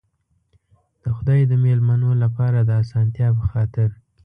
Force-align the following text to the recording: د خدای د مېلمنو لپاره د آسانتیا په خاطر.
د 1.03 1.03
خدای 1.17 1.41
د 1.47 1.53
مېلمنو 1.63 2.11
لپاره 2.23 2.59
د 2.63 2.69
آسانتیا 2.83 3.27
په 3.37 3.43
خاطر. 3.51 3.89